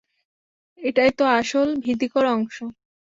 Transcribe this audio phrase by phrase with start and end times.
[0.79, 2.55] এটাই তো আসল ভীতিকর অংশ।